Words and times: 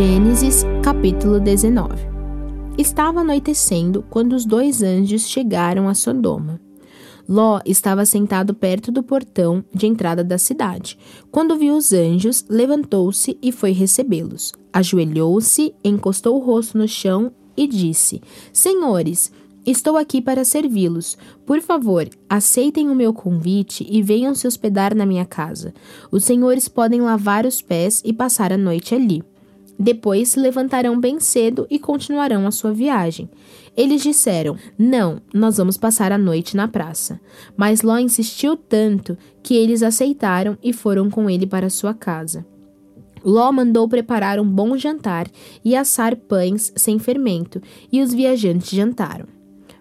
Gênesis 0.00 0.64
capítulo 0.82 1.38
19 1.38 1.94
Estava 2.78 3.20
anoitecendo 3.20 4.02
quando 4.08 4.32
os 4.32 4.46
dois 4.46 4.82
anjos 4.82 5.28
chegaram 5.28 5.90
a 5.90 5.94
Sodoma. 5.94 6.58
Ló 7.28 7.60
estava 7.66 8.06
sentado 8.06 8.54
perto 8.54 8.90
do 8.90 9.02
portão 9.02 9.62
de 9.74 9.86
entrada 9.86 10.24
da 10.24 10.38
cidade. 10.38 10.96
Quando 11.30 11.58
viu 11.58 11.76
os 11.76 11.92
anjos, 11.92 12.46
levantou-se 12.48 13.36
e 13.42 13.52
foi 13.52 13.72
recebê-los. 13.72 14.52
Ajoelhou-se, 14.72 15.74
encostou 15.84 16.36
o 16.36 16.42
rosto 16.42 16.78
no 16.78 16.88
chão 16.88 17.30
e 17.54 17.66
disse: 17.66 18.22
Senhores, 18.54 19.30
Estou 19.66 19.98
aqui 19.98 20.22
para 20.22 20.42
servi-los. 20.42 21.18
Por 21.44 21.60
favor, 21.60 22.08
aceitem 22.26 22.88
o 22.88 22.94
meu 22.94 23.12
convite 23.12 23.86
e 23.90 24.00
venham 24.00 24.34
se 24.34 24.46
hospedar 24.46 24.94
na 24.94 25.04
minha 25.04 25.26
casa. 25.26 25.74
Os 26.10 26.24
senhores 26.24 26.66
podem 26.66 27.02
lavar 27.02 27.44
os 27.44 27.60
pés 27.60 28.00
e 28.02 28.10
passar 28.10 28.54
a 28.54 28.56
noite 28.56 28.94
ali. 28.94 29.22
Depois 29.82 30.28
se 30.28 30.38
levantarão 30.38 31.00
bem 31.00 31.18
cedo 31.18 31.66
e 31.70 31.78
continuarão 31.78 32.46
a 32.46 32.50
sua 32.50 32.70
viagem. 32.70 33.30
Eles 33.74 34.02
disseram: 34.02 34.58
Não, 34.78 35.22
nós 35.32 35.56
vamos 35.56 35.78
passar 35.78 36.12
a 36.12 36.18
noite 36.18 36.54
na 36.54 36.68
praça. 36.68 37.18
Mas 37.56 37.80
Ló 37.80 37.96
insistiu 37.96 38.58
tanto 38.58 39.16
que 39.42 39.56
eles 39.56 39.82
aceitaram 39.82 40.58
e 40.62 40.70
foram 40.74 41.08
com 41.08 41.30
ele 41.30 41.46
para 41.46 41.70
sua 41.70 41.94
casa. 41.94 42.44
Ló 43.24 43.50
mandou 43.50 43.88
preparar 43.88 44.38
um 44.38 44.46
bom 44.46 44.76
jantar 44.76 45.26
e 45.64 45.74
assar 45.74 46.14
pães 46.14 46.70
sem 46.76 46.98
fermento, 46.98 47.58
e 47.90 48.02
os 48.02 48.12
viajantes 48.12 48.70
jantaram. 48.70 49.26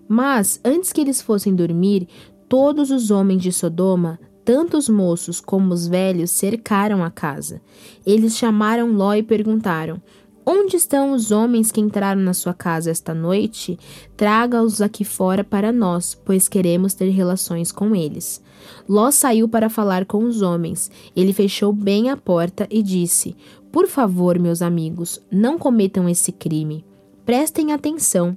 Mas, 0.08 0.62
antes 0.64 0.94
que 0.94 1.02
eles 1.02 1.22
fossem 1.22 1.54
dormir, 1.54 2.08
todos 2.48 2.90
os 2.90 3.12
homens 3.12 3.42
de 3.42 3.52
Sodoma 3.52 4.18
tanto 4.50 4.78
os 4.80 4.90
moços 4.90 5.40
como 5.40 5.72
os 5.72 5.86
velhos 5.86 6.32
cercaram 6.32 7.04
a 7.04 7.12
casa. 7.12 7.62
Eles 8.04 8.36
chamaram 8.36 8.92
Ló 8.94 9.14
e 9.14 9.22
perguntaram: 9.22 10.02
Onde 10.44 10.76
estão 10.76 11.12
os 11.12 11.30
homens 11.30 11.72
que 11.72 11.80
entraram 11.80 12.20
na 12.20 12.34
sua 12.34 12.56
casa 12.56 12.90
esta 12.90 13.14
noite? 13.14 13.78
Traga-os 14.18 14.82
aqui 14.82 15.06
fora 15.06 15.44
para 15.44 15.72
nós, 15.72 16.16
pois 16.26 16.48
queremos 16.48 16.96
ter 16.96 17.10
relações 17.10 17.72
com 17.72 17.96
eles. 17.96 18.42
Ló 18.88 19.12
saiu 19.12 19.48
para 19.48 19.70
falar 19.70 20.06
com 20.06 20.24
os 20.24 20.42
homens. 20.42 20.90
Ele 21.16 21.32
fechou 21.32 21.72
bem 21.72 22.10
a 22.10 22.18
porta 22.18 22.68
e 22.72 22.82
disse: 22.82 23.36
Por 23.72 23.86
favor, 23.86 24.40
meus 24.40 24.64
amigos, 24.64 25.22
não 25.32 25.60
cometam 25.60 26.10
esse 26.10 26.32
crime. 26.32 26.84
Prestem 27.24 27.72
atenção. 27.72 28.36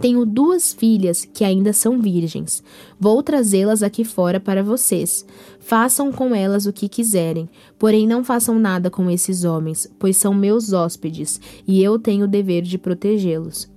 Tenho 0.00 0.26
duas 0.26 0.74
filhas 0.74 1.24
que 1.24 1.42
ainda 1.42 1.72
são 1.72 2.00
virgens. 2.00 2.62
Vou 3.00 3.22
trazê-las 3.22 3.82
aqui 3.82 4.04
fora 4.04 4.38
para 4.38 4.62
vocês. 4.62 5.24
Façam 5.58 6.12
com 6.12 6.34
elas 6.34 6.66
o 6.66 6.72
que 6.72 6.88
quiserem, 6.88 7.48
porém 7.78 8.06
não 8.06 8.22
façam 8.22 8.58
nada 8.58 8.90
com 8.90 9.10
esses 9.10 9.44
homens, 9.44 9.90
pois 9.98 10.16
são 10.16 10.34
meus 10.34 10.72
hóspedes 10.72 11.40
e 11.66 11.82
eu 11.82 11.98
tenho 11.98 12.24
o 12.24 12.28
dever 12.28 12.62
de 12.62 12.76
protegê-los. 12.76 13.68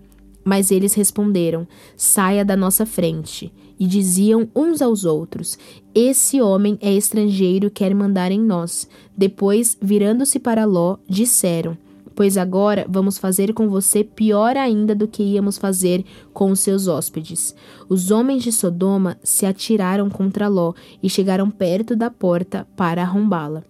Mas 0.44 0.72
eles 0.72 0.94
responderam: 0.94 1.68
Saia 1.96 2.44
da 2.44 2.56
nossa 2.56 2.86
frente. 2.86 3.52
E 3.80 3.88
diziam 3.88 4.50
uns 4.54 4.82
aos 4.82 5.06
outros: 5.06 5.58
Esse 5.96 6.42
homem 6.42 6.78
é 6.82 6.94
estrangeiro 6.94 7.68
e 7.68 7.70
quer 7.70 7.96
mandar 7.96 8.30
em 8.30 8.42
nós. 8.42 8.90
Depois, 9.16 9.78
virando-se 9.82 10.38
para 10.38 10.66
Ló, 10.66 10.98
disseram: 11.08 11.78
pois 12.20 12.36
agora 12.36 12.86
vamos 12.90 13.18
fazer 13.18 13.54
com 13.54 13.70
você 13.70 14.04
pior 14.04 14.58
ainda 14.58 14.94
do 14.94 15.08
que 15.08 15.24
íamos 15.24 15.58
fazer 15.58 16.04
com 16.34 16.52
os 16.52 16.60
seus 16.60 16.86
hóspedes. 16.86 17.56
Os 17.88 18.12
homens 18.12 18.44
de 18.44 18.52
Sodoma 18.52 19.18
se 19.24 19.46
atiraram 19.46 20.10
contra 20.10 20.50
Ló 20.50 20.74
e 21.02 21.10
chegaram 21.10 21.50
perto 21.50 21.96
da 21.96 22.10
porta 22.12 22.68
para 22.76 23.04
arrombá-la. 23.04 23.64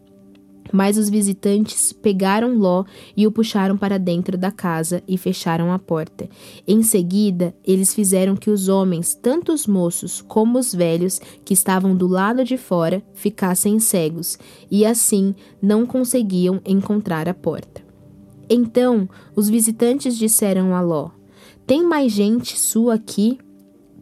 Mas 0.73 0.97
os 0.97 1.11
visitantes 1.11 1.94
pegaram 1.94 2.58
Ló 2.58 2.86
e 3.16 3.27
o 3.27 3.31
puxaram 3.31 3.77
para 3.77 4.00
dentro 4.00 4.36
da 4.36 4.52
casa 4.52 5.03
e 5.08 5.15
fecharam 5.15 5.71
a 5.71 5.77
porta. 5.77 6.27
Em 6.67 6.82
seguida, 6.82 7.54
eles 7.64 7.93
fizeram 7.93 8.36
que 8.36 8.49
os 8.49 8.67
homens, 8.67 9.14
tanto 9.14 9.54
os 9.54 9.67
moços 9.67 10.23
como 10.23 10.58
os 10.58 10.73
velhos 10.73 11.21
que 11.45 11.54
estavam 11.54 11.95
do 11.95 12.08
lado 12.08 12.43
de 12.43 12.58
fora, 12.58 13.04
ficassem 13.14 13.80
cegos, 13.80 14.39
e 14.71 14.88
assim 14.88 15.36
não 15.61 15.86
conseguiam 15.86 16.59
encontrar 16.65 17.30
a 17.30 17.33
porta. 17.36 17.89
Então 18.49 19.08
os 19.36 19.48
visitantes 19.48 20.17
disseram 20.17 20.73
a 20.76 20.82
Ló: 20.82 21.11
Tem 21.67 21.83
mais 21.83 22.11
gente 22.11 22.58
sua 22.58 22.95
aqui? 22.95 23.37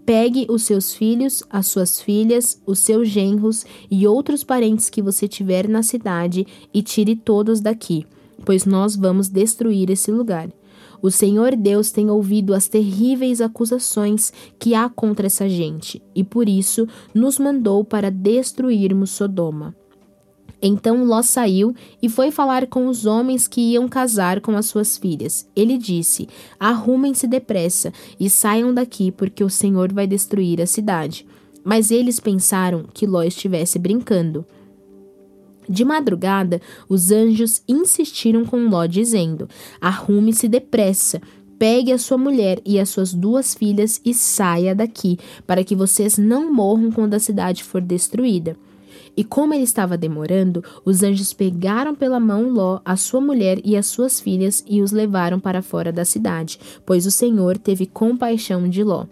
Pegue 0.05 0.47
os 0.49 0.63
seus 0.63 0.93
filhos, 0.93 1.43
as 1.49 1.67
suas 1.67 1.99
filhas, 1.99 2.61
os 2.65 2.79
seus 2.79 3.09
genros 3.09 3.65
e 3.91 4.07
outros 4.07 4.41
parentes 4.41 4.89
que 4.89 5.01
você 5.01 5.27
tiver 5.27 5.67
na 5.67 5.83
cidade 5.83 6.47
e 6.73 6.81
tire 6.81 7.13
todos 7.13 7.59
daqui, 7.59 8.05
pois 8.45 8.65
nós 8.65 8.95
vamos 8.95 9.27
destruir 9.27 9.89
esse 9.89 10.09
lugar. 10.09 10.49
O 11.01 11.11
Senhor 11.11 11.55
Deus 11.57 11.91
tem 11.91 12.09
ouvido 12.09 12.53
as 12.53 12.69
terríveis 12.69 13.41
acusações 13.41 14.31
que 14.57 14.73
há 14.73 14.87
contra 14.87 15.27
essa 15.27 15.47
gente, 15.49 16.01
e 16.15 16.23
por 16.23 16.47
isso 16.47 16.87
nos 17.13 17.37
mandou 17.37 17.83
para 17.83 18.09
destruirmos 18.09 19.11
Sodoma. 19.11 19.75
Então 20.61 21.03
Ló 21.03 21.21
saiu 21.21 21.75
e 22.01 22.09
foi 22.09 22.31
falar 22.31 22.65
com 22.67 22.87
os 22.87 23.05
homens 23.05 23.47
que 23.47 23.61
iam 23.61 23.87
casar 23.87 24.41
com 24.41 24.53
as 24.53 24.65
suas 24.65 24.97
filhas. 24.97 25.47
Ele 25.55 25.77
disse: 25.77 26.27
Arrumem-se 26.59 27.27
depressa 27.27 27.93
e 28.19 28.29
saiam 28.29 28.73
daqui, 28.73 29.11
porque 29.11 29.43
o 29.43 29.49
Senhor 29.49 29.93
vai 29.93 30.07
destruir 30.07 30.61
a 30.61 30.65
cidade. 30.65 31.25
Mas 31.63 31.91
eles 31.91 32.19
pensaram 32.19 32.85
que 32.93 33.05
Ló 33.05 33.21
estivesse 33.21 33.77
brincando. 33.77 34.45
De 35.69 35.83
madrugada, 35.83 36.61
os 36.87 37.11
anjos 37.11 37.61
insistiram 37.67 38.45
com 38.45 38.67
Ló, 38.67 38.85
dizendo: 38.85 39.47
Arrume-se 39.79 40.47
depressa, 40.47 41.21
pegue 41.59 41.91
a 41.91 41.97
sua 41.99 42.17
mulher 42.17 42.61
e 42.65 42.79
as 42.79 42.89
suas 42.89 43.13
duas 43.13 43.53
filhas 43.53 44.01
e 44.03 44.13
saia 44.13 44.73
daqui, 44.73 45.19
para 45.45 45.63
que 45.63 45.75
vocês 45.75 46.17
não 46.17 46.51
morram 46.51 46.91
quando 46.91 47.13
a 47.13 47.19
cidade 47.19 47.63
for 47.63 47.81
destruída. 47.81 48.55
E 49.17 49.23
como 49.23 49.51
ele 49.51 49.63
estava 49.63 49.97
demorando, 49.97 50.63
os 50.85 51.01
anjos 51.01 51.33
pegaram 51.33 51.95
pela 51.95 52.19
mão 52.19 52.51
Ló, 52.51 52.79
a 52.85 52.95
sua 52.95 53.19
mulher 53.19 53.59
e 53.65 53.75
as 53.75 53.87
suas 53.87 54.19
filhas 54.19 54.63
e 54.67 54.79
os 54.79 54.91
levaram 54.91 55.39
para 55.39 55.63
fora 55.63 55.91
da 55.91 56.05
cidade, 56.05 56.59
pois 56.85 57.07
o 57.07 57.11
Senhor 57.11 57.57
teve 57.57 57.87
compaixão 57.87 58.69
de 58.69 58.83
Ló. 58.83 59.07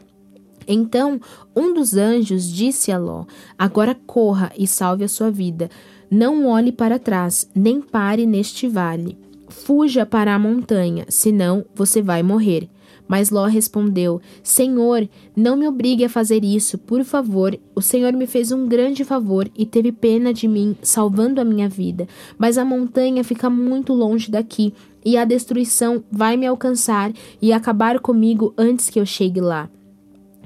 Então 0.67 1.19
um 1.55 1.73
dos 1.73 1.95
anjos 1.95 2.51
disse 2.51 2.91
a 2.91 2.99
Ló: 2.99 3.25
Agora 3.57 3.97
corra 4.05 4.51
e 4.55 4.67
salve 4.67 5.03
a 5.03 5.09
sua 5.09 5.31
vida. 5.31 5.71
Não 6.09 6.47
olhe 6.47 6.71
para 6.71 6.99
trás, 6.99 7.49
nem 7.55 7.81
pare 7.81 8.27
neste 8.27 8.67
vale. 8.67 9.17
Fuja 9.47 10.05
para 10.05 10.35
a 10.35 10.39
montanha, 10.39 11.05
senão 11.09 11.65
você 11.73 12.01
vai 12.01 12.21
morrer. 12.21 12.69
Mas 13.07 13.29
Ló 13.29 13.45
respondeu: 13.45 14.21
Senhor, 14.43 15.07
não 15.35 15.55
me 15.55 15.67
obrigue 15.67 16.05
a 16.05 16.09
fazer 16.09 16.43
isso, 16.43 16.77
por 16.77 17.03
favor. 17.03 17.57
O 17.75 17.81
Senhor 17.81 18.13
me 18.13 18.27
fez 18.27 18.51
um 18.51 18.67
grande 18.67 19.03
favor 19.03 19.49
e 19.55 19.65
teve 19.65 19.91
pena 19.91 20.33
de 20.33 20.47
mim, 20.47 20.75
salvando 20.81 21.39
a 21.39 21.45
minha 21.45 21.69
vida. 21.69 22.07
Mas 22.37 22.57
a 22.57 22.65
montanha 22.65 23.23
fica 23.23 23.49
muito 23.49 23.93
longe 23.93 24.31
daqui 24.31 24.73
e 25.03 25.17
a 25.17 25.25
destruição 25.25 26.03
vai 26.11 26.35
me 26.35 26.47
alcançar 26.47 27.13
e 27.41 27.53
acabar 27.53 27.99
comigo 27.99 28.53
antes 28.57 28.89
que 28.89 28.99
eu 28.99 29.05
chegue 29.05 29.39
lá. 29.39 29.69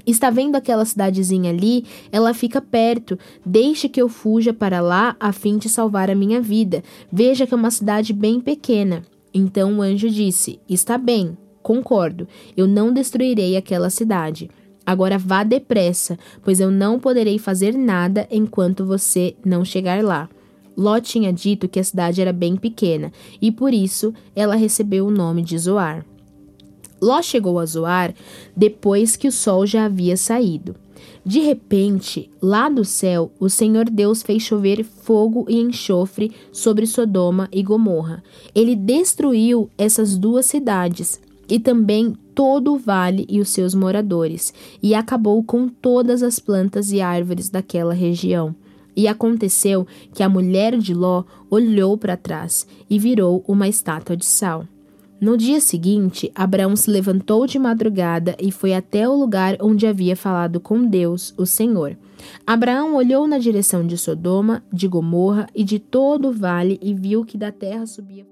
Está 0.06 0.30
vendo 0.30 0.56
aquela 0.56 0.86
cidadezinha 0.86 1.52
ali? 1.52 1.86
Ela 2.12 2.34
fica 2.34 2.60
perto. 2.60 3.18
Deixe 3.46 3.88
que 3.88 4.02
eu 4.02 4.10
fuja 4.10 4.52
para 4.52 4.82
lá 4.82 5.16
a 5.20 5.32
fim 5.32 5.58
de 5.58 5.70
salvar 5.70 6.10
a 6.10 6.16
minha 6.16 6.42
vida. 6.42 6.84
Veja 7.12 7.46
que 7.46 7.54
é 7.54 7.58
uma 7.58 7.70
cidade 7.70 8.12
bem 8.12 8.40
pequena. 8.40 9.04
Então 9.34 9.78
o 9.78 9.82
anjo 9.82 10.10
disse: 10.10 10.60
Está 10.68 10.98
bem, 10.98 11.38
Concordo, 11.70 12.28
eu 12.58 12.68
não 12.68 12.92
destruirei 12.92 13.56
aquela 13.56 13.92
cidade. 13.92 14.50
Agora 14.84 15.20
vá 15.20 15.44
depressa, 15.44 16.18
pois 16.44 16.60
eu 16.60 16.72
não 16.72 17.00
poderei 17.00 17.38
fazer 17.38 17.78
nada 17.78 18.28
enquanto 18.32 18.84
você 18.84 19.36
não 19.46 19.64
chegar 19.64 20.04
lá. 20.04 20.28
Ló 20.76 21.00
tinha 21.00 21.32
dito 21.32 21.70
que 21.70 21.80
a 21.80 21.84
cidade 21.84 22.22
era 22.22 22.34
bem 22.34 22.56
pequena 22.56 23.14
e 23.40 23.52
por 23.52 23.72
isso 23.72 24.12
ela 24.36 24.56
recebeu 24.56 25.06
o 25.06 25.12
nome 25.12 25.44
de 25.44 25.56
Zoar. 25.60 26.04
Ló 27.00 27.22
chegou 27.22 27.60
a 27.60 27.66
Zoar 27.68 28.16
depois 28.58 29.16
que 29.16 29.28
o 29.28 29.32
sol 29.32 29.64
já 29.68 29.86
havia 29.86 30.18
saído. 30.18 30.76
De 31.24 31.40
repente, 31.40 32.32
lá 32.42 32.68
do 32.68 32.84
céu, 32.84 33.32
o 33.40 33.48
Senhor 33.48 33.88
Deus 33.88 34.24
fez 34.24 34.42
chover 34.42 34.84
fogo 34.84 35.46
e 35.48 35.60
enxofre 35.60 36.32
sobre 36.52 36.88
Sodoma 36.88 37.48
e 37.52 37.62
Gomorra. 37.62 38.24
Ele 38.56 38.76
destruiu 38.76 39.70
essas 39.78 40.18
duas 40.18 40.48
cidades 40.48 41.22
e 41.50 41.60
também 41.60 42.16
todo 42.36 42.74
o 42.74 42.78
vale 42.78 43.26
e 43.28 43.42
os 43.42 43.50
seus 43.50 43.74
moradores, 43.74 44.54
e 44.82 44.94
acabou 44.94 45.44
com 45.44 45.68
todas 45.68 46.24
as 46.24 46.40
plantas 46.40 46.92
e 46.92 47.02
árvores 47.02 47.50
daquela 47.50 47.94
região. 47.94 48.56
E 48.96 49.08
aconteceu 49.08 49.88
que 50.14 50.24
a 50.24 50.30
mulher 50.30 50.78
de 50.78 50.94
Ló 50.94 51.24
olhou 51.50 51.98
para 51.98 52.18
trás 52.18 52.68
e 52.90 53.00
virou 53.00 53.44
uma 53.48 53.68
estátua 53.68 54.16
de 54.16 54.26
sal. 54.26 54.66
No 55.20 55.36
dia 55.36 55.60
seguinte, 55.60 56.32
Abraão 56.34 56.78
se 56.78 56.90
levantou 56.90 57.46
de 57.46 57.60
madrugada 57.60 58.38
e 58.40 58.52
foi 58.52 58.74
até 58.74 59.08
o 59.08 59.16
lugar 59.16 59.58
onde 59.60 59.86
havia 59.86 60.16
falado 60.16 60.62
com 60.62 60.86
Deus, 60.86 61.34
o 61.38 61.46
Senhor. 61.46 61.98
Abraão 62.48 62.96
olhou 62.96 63.28
na 63.28 63.38
direção 63.38 63.86
de 63.86 63.98
Sodoma, 63.98 64.64
de 64.72 64.88
Gomorra 64.88 65.48
e 65.54 65.64
de 65.64 65.78
todo 65.78 66.30
o 66.30 66.34
vale 66.34 66.80
e 66.82 66.94
viu 66.94 67.26
que 67.26 67.38
da 67.38 67.52
terra 67.52 67.86
subia 67.86 68.26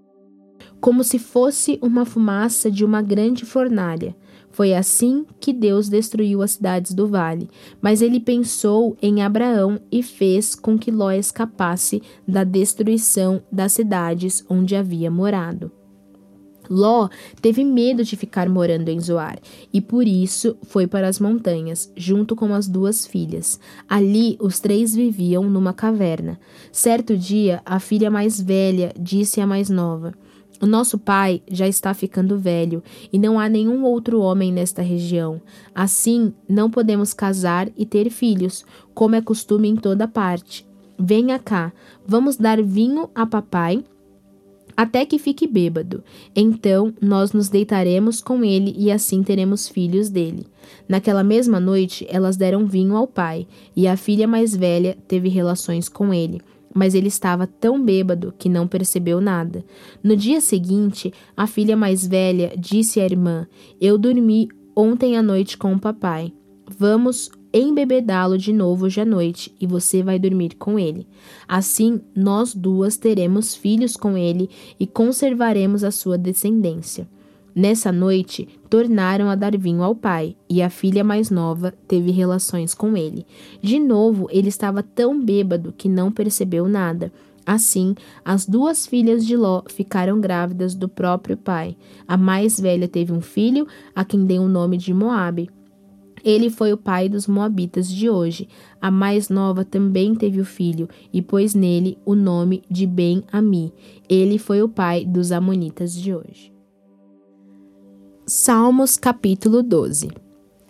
como 0.79 1.03
se 1.03 1.19
fosse 1.19 1.79
uma 1.81 2.05
fumaça 2.05 2.69
de 2.69 2.85
uma 2.85 3.01
grande 3.01 3.45
fornalha. 3.45 4.15
Foi 4.49 4.73
assim 4.73 5.25
que 5.39 5.53
Deus 5.53 5.87
destruiu 5.87 6.41
as 6.41 6.51
cidades 6.51 6.93
do 6.93 7.07
vale. 7.07 7.47
Mas 7.79 8.01
ele 8.01 8.19
pensou 8.19 8.97
em 9.01 9.21
Abraão 9.21 9.79
e 9.91 10.01
fez 10.01 10.55
com 10.55 10.79
que 10.79 10.89
Ló 10.89 11.11
escapasse 11.11 12.01
da 12.27 12.43
destruição 12.43 13.41
das 13.51 13.73
cidades 13.73 14.43
onde 14.49 14.75
havia 14.75 15.11
morado. 15.11 15.71
Ló 16.69 17.07
teve 17.41 17.63
medo 17.63 18.03
de 18.03 18.15
ficar 18.15 18.49
morando 18.49 18.89
em 18.89 18.99
Zoar 18.99 19.39
e 19.71 19.79
por 19.79 20.07
isso 20.07 20.57
foi 20.63 20.87
para 20.87 21.07
as 21.07 21.19
montanhas, 21.19 21.91
junto 21.95 22.35
com 22.35 22.53
as 22.53 22.67
duas 22.67 23.05
filhas. 23.05 23.59
Ali 23.87 24.37
os 24.41 24.59
três 24.59 24.93
viviam 24.93 25.43
numa 25.49 25.73
caverna. 25.73 26.39
Certo 26.71 27.15
dia, 27.15 27.61
a 27.65 27.79
filha 27.79 28.09
mais 28.11 28.41
velha 28.41 28.91
disse 28.99 29.39
à 29.39 29.47
mais 29.47 29.69
nova: 29.69 30.13
o 30.61 30.65
nosso 30.65 30.97
pai 30.97 31.41
já 31.49 31.67
está 31.67 31.93
ficando 31.93 32.37
velho 32.37 32.83
e 33.13 33.19
não 33.19 33.39
há 33.39 33.47
nenhum 33.47 33.83
outro 33.83 34.19
homem 34.21 34.51
nesta 34.51 34.81
região. 34.81 35.39
Assim, 35.73 36.33
não 36.49 36.69
podemos 36.69 37.13
casar 37.13 37.69
e 37.77 37.85
ter 37.85 38.09
filhos, 38.09 38.65
como 38.93 39.15
é 39.15 39.21
costume 39.21 39.67
em 39.67 39.75
toda 39.75 40.07
parte. 40.07 40.65
Venha 40.97 41.37
cá, 41.37 41.71
vamos 42.05 42.37
dar 42.37 42.61
vinho 42.61 43.09
a 43.13 43.25
papai 43.25 43.83
até 44.75 45.05
que 45.05 45.17
fique 45.17 45.47
bêbado. 45.47 46.03
Então 46.35 46.93
nós 47.01 47.33
nos 47.33 47.49
deitaremos 47.49 48.21
com 48.21 48.43
ele 48.43 48.73
e 48.77 48.91
assim 48.91 49.21
teremos 49.23 49.67
filhos 49.67 50.09
dele. 50.09 50.47
Naquela 50.87 51.23
mesma 51.23 51.59
noite, 51.59 52.05
elas 52.09 52.35
deram 52.35 52.65
vinho 52.65 52.95
ao 52.95 53.07
pai, 53.07 53.47
e 53.75 53.87
a 53.87 53.95
filha 53.95 54.27
mais 54.27 54.55
velha 54.55 54.97
teve 55.07 55.29
relações 55.29 55.87
com 55.87 56.13
ele 56.13 56.41
mas 56.77 56.93
ele 56.93 57.07
estava 57.07 57.47
tão 57.47 57.83
bêbado 57.83 58.31
que 58.37 58.47
não 58.47 58.67
percebeu 58.67 59.19
nada. 59.19 59.65
No 60.03 60.15
dia 60.15 60.39
seguinte, 60.39 61.11
a 61.35 61.47
filha 61.47 61.75
mais 61.75 62.05
velha 62.05 62.53
disse 62.55 62.99
à 62.99 63.05
irmã: 63.05 63.47
Eu 63.81 63.97
dormi 63.97 64.47
ontem 64.75 65.17
à 65.17 65.23
noite 65.23 65.57
com 65.57 65.73
o 65.73 65.79
papai. 65.79 66.31
Vamos 66.77 67.31
embebedá-lo 67.51 68.37
de 68.37 68.53
novo 68.53 68.85
hoje 68.85 69.01
à 69.01 69.05
noite 69.05 69.55
e 69.59 69.65
você 69.65 70.03
vai 70.03 70.19
dormir 70.19 70.55
com 70.59 70.77
ele. 70.77 71.07
Assim, 71.47 71.99
nós 72.15 72.53
duas 72.53 72.95
teremos 72.95 73.55
filhos 73.55 73.97
com 73.97 74.15
ele 74.15 74.47
e 74.79 74.85
conservaremos 74.85 75.83
a 75.83 75.89
sua 75.89 76.15
descendência. 76.15 77.07
Nessa 77.57 77.91
noite, 77.91 78.47
tornaram 78.69 79.31
a 79.31 79.33
dar 79.33 79.57
vinho 79.57 79.81
ao 79.81 79.95
pai, 79.95 80.35
e 80.47 80.61
a 80.61 80.69
filha 80.69 81.03
mais 81.03 81.31
nova 81.31 81.73
teve 81.87 82.11
relações 82.11 82.75
com 82.75 82.95
ele. 82.95 83.25
De 83.59 83.79
novo, 83.79 84.27
ele 84.29 84.47
estava 84.47 84.83
tão 84.83 85.19
bêbado 85.19 85.73
que 85.75 85.89
não 85.89 86.11
percebeu 86.11 86.67
nada. 86.67 87.11
Assim, 87.43 87.95
as 88.23 88.45
duas 88.45 88.85
filhas 88.85 89.25
de 89.25 89.35
Ló 89.35 89.63
ficaram 89.69 90.21
grávidas 90.21 90.75
do 90.75 90.87
próprio 90.87 91.35
pai. 91.35 91.75
A 92.07 92.15
mais 92.15 92.59
velha 92.59 92.87
teve 92.87 93.11
um 93.11 93.21
filho, 93.21 93.65
a 93.95 94.05
quem 94.05 94.23
deu 94.23 94.43
o 94.43 94.47
nome 94.47 94.77
de 94.77 94.93
Moabe. 94.93 95.49
Ele 96.23 96.51
foi 96.51 96.71
o 96.73 96.77
pai 96.77 97.09
dos 97.09 97.25
Moabitas 97.25 97.89
de 97.89 98.07
hoje. 98.07 98.47
A 98.79 98.91
mais 98.91 99.29
nova 99.29 99.65
também 99.65 100.13
teve 100.13 100.39
o 100.39 100.45
filho, 100.45 100.87
e 101.11 101.23
pôs 101.23 101.55
nele 101.55 101.97
o 102.05 102.13
nome 102.13 102.61
de 102.69 102.85
Ben-Ami. 102.85 103.73
Ele 104.07 104.37
foi 104.37 104.61
o 104.61 104.69
pai 104.69 105.03
dos 105.03 105.31
Amonitas 105.31 105.95
de 105.95 106.13
hoje. 106.13 106.55
Salmos 108.29 108.97
capítulo 108.97 109.63
12 109.63 110.09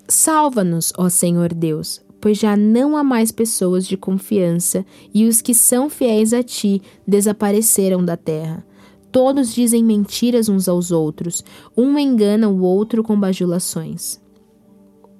Salva-nos, 0.07 0.93
ó 0.95 1.09
Senhor 1.09 1.55
Deus, 1.55 1.99
pois 2.21 2.37
já 2.37 2.55
não 2.55 2.95
há 2.95 3.03
mais 3.03 3.31
pessoas 3.31 3.87
de 3.87 3.97
confiança, 3.97 4.85
e 5.11 5.25
os 5.25 5.41
que 5.41 5.55
são 5.55 5.89
fiéis 5.89 6.33
a 6.33 6.43
ti 6.43 6.79
desapareceram 7.07 8.05
da 8.05 8.15
terra. 8.15 8.63
Todos 9.11 9.55
dizem 9.55 9.83
mentiras 9.83 10.47
uns 10.47 10.69
aos 10.69 10.91
outros, 10.91 11.43
um 11.75 11.97
engana 11.97 12.47
o 12.47 12.61
outro 12.61 13.01
com 13.01 13.19
bajulações. 13.19 14.19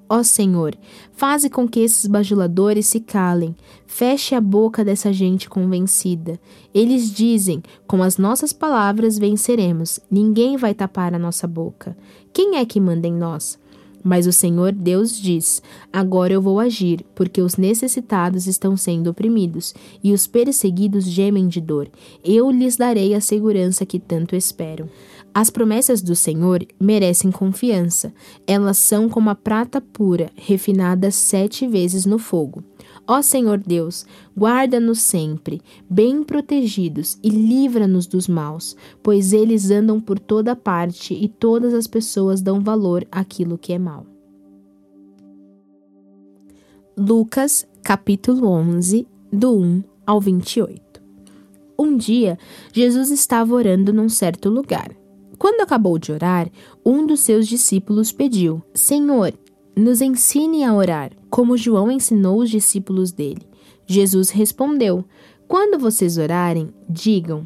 Ó 0.09 0.23
Senhor, 0.23 0.73
faze 1.11 1.49
com 1.49 1.67
que 1.67 1.81
esses 1.81 2.07
bajuladores 2.07 2.87
se 2.87 2.99
calem, 3.01 3.53
feche 3.85 4.33
a 4.35 4.39
boca 4.39 4.83
dessa 4.85 5.11
gente 5.11 5.49
convencida. 5.49 6.39
Eles 6.73 7.11
dizem: 7.11 7.61
com 7.85 8.01
as 8.01 8.17
nossas 8.17 8.53
palavras 8.53 9.17
venceremos, 9.17 9.99
ninguém 10.09 10.55
vai 10.55 10.73
tapar 10.73 11.13
a 11.13 11.19
nossa 11.19 11.45
boca. 11.45 11.97
Quem 12.31 12.57
é 12.57 12.65
que 12.65 12.79
manda 12.79 13.07
em 13.07 13.13
nós? 13.13 13.59
Mas 14.03 14.25
o 14.25 14.31
Senhor 14.31 14.71
Deus 14.71 15.19
diz: 15.19 15.61
Agora 15.91 16.31
eu 16.31 16.41
vou 16.41 16.61
agir, 16.61 17.05
porque 17.13 17.41
os 17.41 17.57
necessitados 17.57 18.47
estão 18.47 18.77
sendo 18.77 19.09
oprimidos 19.09 19.73
e 20.01 20.13
os 20.13 20.25
perseguidos 20.25 21.03
gemem 21.03 21.49
de 21.49 21.59
dor. 21.59 21.89
Eu 22.23 22.49
lhes 22.49 22.77
darei 22.77 23.13
a 23.13 23.19
segurança 23.19 23.85
que 23.85 23.99
tanto 23.99 24.33
esperam. 24.33 24.87
As 25.39 25.51
promessas 25.51 26.01
do 26.01 26.15
Senhor 26.15 26.65
merecem 26.79 27.29
confiança. 27.29 28.11
Elas 28.47 28.75
são 28.75 29.07
como 29.07 29.29
a 29.29 29.35
prata 29.35 29.79
pura, 29.79 30.31
refinada 30.33 31.11
sete 31.11 31.67
vezes 31.67 32.07
no 32.07 32.17
fogo. 32.17 32.63
Ó 33.07 33.21
Senhor 33.21 33.59
Deus, 33.59 34.03
guarda-nos 34.35 34.99
sempre, 34.99 35.61
bem 35.87 36.23
protegidos, 36.23 37.19
e 37.21 37.29
livra-nos 37.29 38.07
dos 38.07 38.27
maus, 38.27 38.75
pois 39.03 39.31
eles 39.31 39.69
andam 39.69 39.99
por 39.99 40.17
toda 40.17 40.55
parte 40.55 41.13
e 41.13 41.27
todas 41.27 41.71
as 41.71 41.85
pessoas 41.85 42.41
dão 42.41 42.59
valor 42.59 43.07
àquilo 43.11 43.59
que 43.59 43.73
é 43.73 43.77
mal. 43.77 44.07
Lucas, 46.97 47.63
capítulo 47.83 48.47
11, 48.47 49.05
do 49.31 49.55
1 49.55 49.83
ao 50.03 50.19
28. 50.19 50.81
Um 51.77 51.95
dia, 51.95 52.39
Jesus 52.73 53.11
estava 53.11 53.53
orando 53.53 53.93
num 53.93 54.09
certo 54.09 54.49
lugar. 54.49 54.97
Quando 55.37 55.61
acabou 55.61 55.97
de 55.97 56.11
orar, 56.11 56.49
um 56.85 57.05
dos 57.05 57.19
seus 57.21 57.47
discípulos 57.47 58.11
pediu: 58.11 58.61
Senhor, 58.73 59.33
nos 59.75 60.01
ensine 60.01 60.63
a 60.63 60.73
orar, 60.73 61.11
como 61.29 61.57
João 61.57 61.91
ensinou 61.91 62.39
os 62.39 62.49
discípulos 62.49 63.11
dele. 63.11 63.47
Jesus 63.85 64.29
respondeu: 64.29 65.05
Quando 65.47 65.79
vocês 65.79 66.17
orarem, 66.17 66.73
digam: 66.89 67.45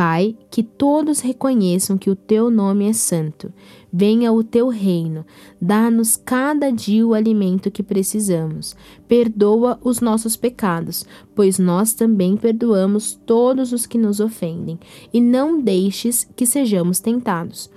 Pai, 0.00 0.34
que 0.50 0.62
todos 0.62 1.20
reconheçam 1.20 1.98
que 1.98 2.08
o 2.08 2.16
teu 2.16 2.50
nome 2.50 2.88
é 2.88 2.92
santo. 2.94 3.52
Venha 3.92 4.32
o 4.32 4.42
teu 4.42 4.68
reino. 4.68 5.26
Dá-nos 5.60 6.16
cada 6.16 6.70
dia 6.70 7.06
o 7.06 7.12
alimento 7.12 7.70
que 7.70 7.82
precisamos. 7.82 8.74
Perdoa 9.06 9.78
os 9.84 10.00
nossos 10.00 10.36
pecados, 10.36 11.04
pois 11.34 11.58
nós 11.58 11.92
também 11.92 12.34
perdoamos 12.34 13.12
todos 13.26 13.74
os 13.74 13.84
que 13.84 13.98
nos 13.98 14.20
ofendem. 14.20 14.80
E 15.12 15.20
não 15.20 15.60
deixes 15.60 16.26
que 16.34 16.46
sejamos 16.46 16.98
tentados. 16.98 17.70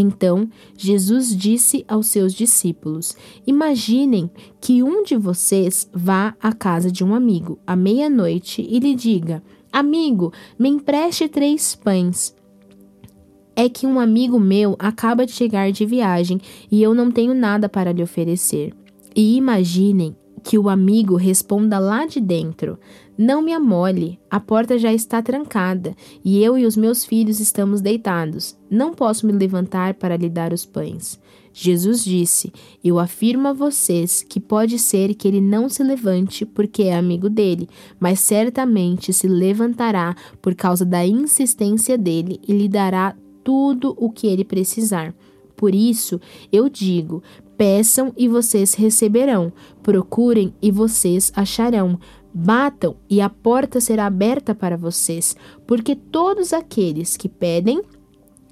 Então 0.00 0.48
Jesus 0.76 1.36
disse 1.36 1.84
aos 1.88 2.06
seus 2.06 2.32
discípulos: 2.32 3.16
Imaginem 3.44 4.30
que 4.60 4.80
um 4.80 5.02
de 5.02 5.16
vocês 5.16 5.90
vá 5.92 6.36
à 6.40 6.52
casa 6.52 6.88
de 6.88 7.02
um 7.02 7.16
amigo 7.16 7.58
à 7.66 7.74
meia-noite 7.74 8.64
e 8.70 8.78
lhe 8.78 8.94
diga: 8.94 9.42
Amigo, 9.72 10.32
me 10.56 10.68
empreste 10.68 11.26
três 11.26 11.74
pães. 11.74 12.32
É 13.56 13.68
que 13.68 13.88
um 13.88 13.98
amigo 13.98 14.38
meu 14.38 14.76
acaba 14.78 15.26
de 15.26 15.32
chegar 15.32 15.72
de 15.72 15.84
viagem 15.84 16.40
e 16.70 16.80
eu 16.80 16.94
não 16.94 17.10
tenho 17.10 17.34
nada 17.34 17.68
para 17.68 17.90
lhe 17.90 18.00
oferecer. 18.00 18.72
E 19.16 19.36
imaginem 19.36 20.14
que 20.44 20.56
o 20.56 20.68
amigo 20.68 21.16
responda 21.16 21.80
lá 21.80 22.06
de 22.06 22.20
dentro: 22.20 22.78
Não 23.18 23.42
me 23.42 23.52
amole, 23.52 24.16
a 24.30 24.38
porta 24.38 24.78
já 24.78 24.94
está 24.94 25.20
trancada 25.20 25.92
e 26.24 26.40
eu 26.40 26.56
e 26.56 26.64
os 26.64 26.76
meus 26.76 27.04
filhos 27.04 27.40
estamos 27.40 27.80
deitados. 27.80 28.56
Não 28.70 28.94
posso 28.94 29.26
me 29.26 29.32
levantar 29.32 29.94
para 29.94 30.16
lhe 30.16 30.28
dar 30.28 30.52
os 30.52 30.64
pães. 30.64 31.18
Jesus 31.52 32.04
disse: 32.04 32.52
Eu 32.82 32.96
afirmo 32.96 33.48
a 33.48 33.52
vocês 33.52 34.22
que 34.22 34.38
pode 34.38 34.78
ser 34.78 35.16
que 35.16 35.26
ele 35.26 35.40
não 35.40 35.68
se 35.68 35.82
levante 35.82 36.46
porque 36.46 36.84
é 36.84 36.96
amigo 36.96 37.28
dele, 37.28 37.68
mas 37.98 38.20
certamente 38.20 39.12
se 39.12 39.26
levantará 39.26 40.14
por 40.40 40.54
causa 40.54 40.84
da 40.84 41.04
insistência 41.04 41.98
dele 41.98 42.38
e 42.46 42.52
lhe 42.52 42.68
dará 42.68 43.16
tudo 43.42 43.96
o 43.98 44.10
que 44.10 44.28
ele 44.28 44.44
precisar. 44.44 45.12
Por 45.56 45.74
isso, 45.74 46.20
eu 46.52 46.68
digo: 46.68 47.20
peçam 47.56 48.12
e 48.16 48.28
vocês 48.28 48.74
receberão, 48.74 49.52
procurem 49.82 50.54
e 50.62 50.70
vocês 50.70 51.32
acharão. 51.34 51.98
Batam 52.32 52.96
e 53.08 53.20
a 53.20 53.28
porta 53.28 53.80
será 53.80 54.06
aberta 54.06 54.54
para 54.54 54.76
vocês, 54.76 55.34
porque 55.66 55.94
todos 55.94 56.52
aqueles 56.52 57.16
que 57.16 57.28
pedem, 57.28 57.82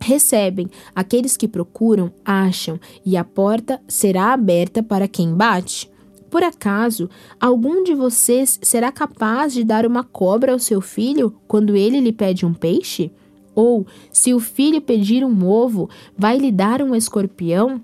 recebem, 0.01 0.69
aqueles 0.95 1.37
que 1.37 1.49
procuram, 1.49 2.13
acham, 2.25 2.81
e 3.05 3.17
a 3.17 3.25
porta 3.25 3.81
será 3.87 4.33
aberta 4.33 4.83
para 4.83 5.09
quem 5.09 5.35
bate. 5.35 5.91
Por 6.31 6.43
acaso, 6.43 7.09
algum 7.41 7.83
de 7.85 7.95
vocês 7.95 8.59
será 8.63 8.91
capaz 8.91 9.53
de 9.53 9.65
dar 9.65 9.87
uma 9.87 10.03
cobra 10.03 10.53
ao 10.53 10.59
seu 10.59 10.81
filho 10.81 11.35
quando 11.47 11.77
ele 11.77 12.01
lhe 12.01 12.13
pede 12.13 12.45
um 12.45 12.53
peixe? 12.53 13.13
Ou, 13.55 13.87
se 14.11 14.35
o 14.35 14.41
filho 14.41 14.81
pedir 14.83 15.25
um 15.25 15.47
ovo, 15.47 15.89
vai 16.17 16.37
lhe 16.37 16.53
dar 16.53 16.83
um 16.83 16.95
escorpião? 16.95 17.81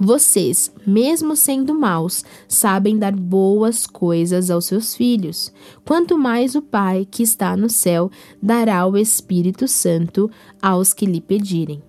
Vocês, 0.00 0.72
mesmo 0.84 1.36
sendo 1.36 1.72
maus, 1.72 2.24
sabem 2.48 2.98
dar 2.98 3.14
boas 3.14 3.86
coisas 3.86 4.50
aos 4.50 4.66
seus 4.66 4.94
filhos. 4.94 5.52
Quanto 5.84 6.18
mais 6.18 6.54
o 6.54 6.62
Pai, 6.62 7.06
que 7.08 7.22
está 7.22 7.56
no 7.56 7.70
céu, 7.70 8.10
dará 8.42 8.86
o 8.86 8.96
Espírito 8.96 9.68
Santo 9.68 10.30
aos 10.60 10.92
que 10.92 11.06
lhe 11.06 11.20
pedirem. 11.20 11.82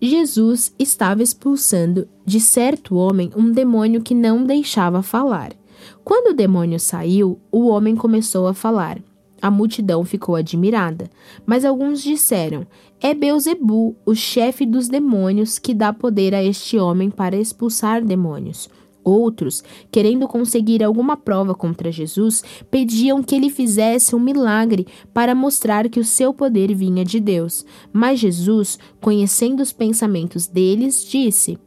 Jesus 0.00 0.72
estava 0.78 1.22
expulsando 1.22 2.08
de 2.24 2.40
certo 2.40 2.96
homem 2.96 3.30
um 3.36 3.50
demônio 3.50 4.02
que 4.02 4.14
não 4.14 4.44
deixava 4.44 5.02
falar. 5.02 5.52
Quando 6.04 6.30
o 6.30 6.36
demônio 6.36 6.78
saiu, 6.78 7.38
o 7.50 7.68
homem 7.68 7.94
começou 7.94 8.46
a 8.46 8.54
falar. 8.54 8.98
A 9.40 9.50
multidão 9.50 10.04
ficou 10.04 10.34
admirada, 10.34 11.08
mas 11.46 11.64
alguns 11.64 12.02
disseram: 12.02 12.66
É 13.00 13.14
Beuzebu, 13.14 13.96
o 14.04 14.14
chefe 14.14 14.66
dos 14.66 14.88
demônios, 14.88 15.58
que 15.58 15.72
dá 15.72 15.92
poder 15.92 16.34
a 16.34 16.42
este 16.42 16.78
homem 16.78 17.10
para 17.10 17.36
expulsar 17.36 18.04
demônios. 18.04 18.68
Outros, 19.04 19.64
querendo 19.90 20.28
conseguir 20.28 20.84
alguma 20.84 21.16
prova 21.16 21.54
contra 21.54 21.90
Jesus, 21.90 22.44
pediam 22.70 23.22
que 23.22 23.34
ele 23.34 23.48
fizesse 23.48 24.14
um 24.14 24.20
milagre 24.20 24.86
para 25.14 25.34
mostrar 25.34 25.88
que 25.88 26.00
o 26.00 26.04
seu 26.04 26.34
poder 26.34 26.74
vinha 26.74 27.04
de 27.04 27.18
Deus. 27.18 27.64
Mas 27.90 28.18
Jesus, 28.18 28.78
conhecendo 29.00 29.62
os 29.62 29.72
pensamentos 29.72 30.46
deles, 30.46 31.06
disse: 31.08 31.58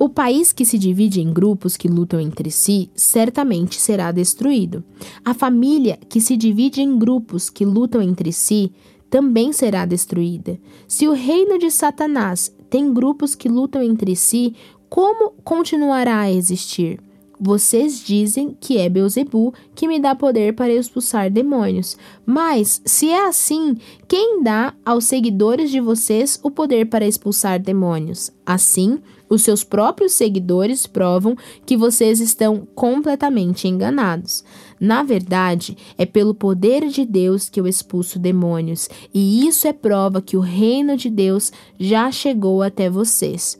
o 0.00 0.08
país 0.08 0.50
que 0.50 0.64
se 0.64 0.78
divide 0.78 1.20
em 1.20 1.30
grupos 1.30 1.76
que 1.76 1.86
lutam 1.86 2.18
entre 2.18 2.50
si 2.50 2.90
certamente 2.94 3.78
será 3.78 4.10
destruído. 4.10 4.82
A 5.22 5.34
família 5.34 5.98
que 6.08 6.22
se 6.22 6.38
divide 6.38 6.80
em 6.80 6.98
grupos 6.98 7.50
que 7.50 7.66
lutam 7.66 8.00
entre 8.00 8.32
si 8.32 8.72
também 9.10 9.52
será 9.52 9.84
destruída. 9.84 10.58
Se 10.88 11.06
o 11.06 11.12
reino 11.12 11.58
de 11.58 11.70
Satanás 11.70 12.50
tem 12.70 12.94
grupos 12.94 13.34
que 13.34 13.46
lutam 13.46 13.82
entre 13.82 14.16
si, 14.16 14.54
como 14.88 15.32
continuará 15.44 16.20
a 16.20 16.32
existir? 16.32 16.98
Vocês 17.40 18.04
dizem 18.04 18.54
que 18.60 18.76
é 18.76 18.86
Beuzebu 18.86 19.54
que 19.74 19.88
me 19.88 19.98
dá 19.98 20.14
poder 20.14 20.54
para 20.54 20.70
expulsar 20.70 21.30
demônios. 21.30 21.96
Mas, 22.26 22.82
se 22.84 23.08
é 23.08 23.26
assim, 23.26 23.78
quem 24.06 24.42
dá 24.42 24.74
aos 24.84 25.06
seguidores 25.06 25.70
de 25.70 25.80
vocês 25.80 26.38
o 26.42 26.50
poder 26.50 26.90
para 26.90 27.06
expulsar 27.06 27.58
demônios? 27.58 28.30
Assim, 28.44 28.98
os 29.30 29.42
seus 29.42 29.64
próprios 29.64 30.12
seguidores 30.12 30.86
provam 30.86 31.34
que 31.64 31.78
vocês 31.78 32.20
estão 32.20 32.68
completamente 32.74 33.66
enganados. 33.66 34.44
Na 34.78 35.02
verdade, 35.02 35.78
é 35.96 36.04
pelo 36.04 36.34
poder 36.34 36.88
de 36.88 37.06
Deus 37.06 37.48
que 37.48 37.58
eu 37.58 37.66
expulso 37.66 38.18
demônios, 38.18 38.88
e 39.14 39.46
isso 39.46 39.66
é 39.66 39.72
prova 39.72 40.20
que 40.20 40.36
o 40.36 40.40
reino 40.40 40.94
de 40.94 41.08
Deus 41.08 41.52
já 41.78 42.10
chegou 42.10 42.60
até 42.60 42.90
vocês. 42.90 43.56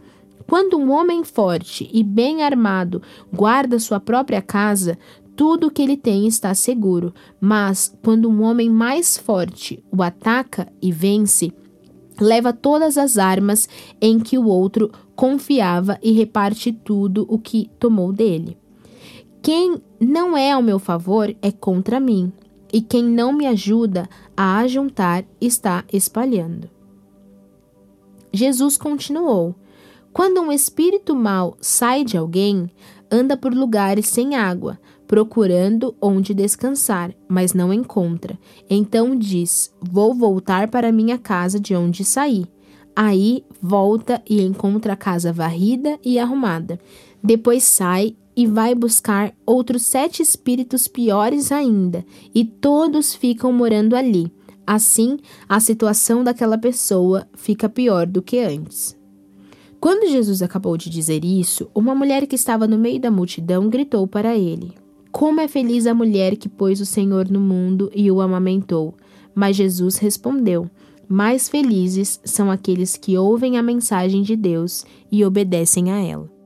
Quando 0.50 0.76
um 0.76 0.90
homem 0.90 1.23
forte 1.23 1.88
e 1.92 2.02
bem 2.02 2.42
armado 2.42 3.00
guarda 3.33 3.78
sua 3.78 4.00
própria 4.00 4.42
casa, 4.42 4.99
tudo 5.37 5.69
o 5.69 5.71
que 5.71 5.80
ele 5.80 5.97
tem 5.97 6.26
está 6.26 6.52
seguro. 6.54 7.14
Mas 7.40 7.97
quando 8.02 8.28
um 8.28 8.42
homem 8.42 8.69
mais 8.69 9.16
forte 9.16 9.80
o 9.97 10.02
ataca 10.02 10.66
e 10.83 10.90
vence, 10.90 11.52
leva 12.21 12.52
todas 12.52 12.99
as 12.99 13.16
armas 13.16 13.69
em 14.00 14.19
que 14.19 14.37
o 14.37 14.47
outro 14.47 14.90
confiava 15.14 16.00
e 16.02 16.11
reparte 16.11 16.73
tudo 16.73 17.25
o 17.28 17.38
que 17.38 17.71
tomou 17.78 18.12
dele. 18.12 18.59
Quem 19.40 19.80
não 20.00 20.37
é 20.37 20.50
ao 20.50 20.62
meu 20.62 20.80
favor 20.80 21.33
é 21.40 21.52
contra 21.52 22.00
mim, 22.00 22.33
e 22.73 22.83
quem 22.83 23.04
não 23.04 23.33
me 23.33 23.47
ajuda 23.47 24.09
a 24.37 24.59
ajuntar 24.59 25.25
está 25.40 25.85
espalhando. 25.92 26.69
Jesus 28.33 28.76
continuou: 28.76 29.54
quando 30.12 30.40
um 30.40 30.50
espírito 30.50 31.14
mau 31.14 31.57
sai 31.61 32.05
de 32.05 32.17
alguém, 32.17 32.69
anda 33.11 33.37
por 33.37 33.55
lugares 33.55 34.09
sem 34.09 34.35
água, 34.35 34.79
procurando 35.07 35.95
onde 36.00 36.35
descansar, 36.35 37.14
mas 37.29 37.55
não 37.55 37.73
encontra. 37.73 38.38
Então 38.69 39.17
diz: 39.17 39.73
Vou 39.81 40.14
voltar 40.14 40.69
para 40.69 40.93
minha 40.93 41.19
casa 41.19 41.61
de 41.61 41.75
onde 41.75 42.05
saí. 42.05 42.47
Aí 42.95 43.45
volta 43.62 44.21
e 44.29 44.43
encontra 44.43 44.95
a 44.95 44.97
casa 44.97 45.33
varrida 45.33 45.99
e 46.05 46.19
arrumada. 46.19 46.79
Depois 47.23 47.62
sai 47.62 48.17
e 48.37 48.47
vai 48.47 48.75
buscar 48.75 49.33
outros 49.47 49.83
sete 49.83 50.23
espíritos 50.23 50.88
piores 50.88 51.52
ainda, 51.52 52.05
e 52.35 52.45
todos 52.45 53.14
ficam 53.14 53.52
morando 53.52 53.95
ali. 53.95 54.33
Assim, 54.67 55.19
a 55.49 55.59
situação 55.59 56.23
daquela 56.23 56.57
pessoa 56.57 57.29
fica 57.35 57.69
pior 57.69 58.07
do 58.07 58.23
que 58.23 58.38
antes. 58.38 59.00
Quando 59.80 60.10
Jesus 60.10 60.42
acabou 60.42 60.76
de 60.76 60.90
dizer 60.90 61.25
isso, 61.25 61.70
uma 61.75 61.94
mulher 61.94 62.26
que 62.26 62.37
estava 62.37 62.66
no 62.66 62.76
meio 62.76 63.00
da 63.00 63.10
multidão 63.10 63.70
gritou 63.70 64.06
para 64.06 64.37
ele: 64.37 64.75
Como 65.10 65.40
é 65.40 65.49
feliz 65.49 65.87
a 65.87 65.94
mulher 65.94 66.37
que 66.37 66.50
pôs 66.50 66.82
o 66.82 66.87
Senhor 66.87 67.30
no 67.30 67.40
mundo 67.40 67.90
e 67.94 68.10
o 68.10 68.20
amamentou! 68.20 68.94
Mas 69.34 69.56
Jesus 69.56 69.96
respondeu: 69.96 70.70
Mais 71.08 71.49
felizes 71.49 72.20
são 72.22 72.50
aqueles 72.50 72.99
que 72.99 73.16
ouvem 73.16 73.56
a 73.56 73.62
mensagem 73.62 74.20
de 74.20 74.37
Deus 74.37 74.84
e 75.10 75.25
obedecem 75.25 75.90
a 75.90 75.99
ela. 75.99 76.39